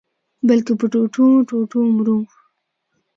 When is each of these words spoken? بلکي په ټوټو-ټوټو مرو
بلکي 0.47 0.73
په 0.79 0.85
ټوټو-ټوټو 0.91 1.79
مرو 1.95 2.17